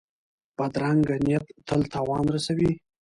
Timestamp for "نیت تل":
1.25-1.81